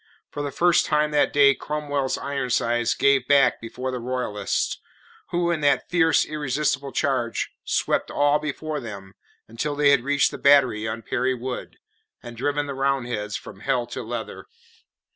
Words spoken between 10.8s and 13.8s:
on Perry Wood, and driven the Roundheads from it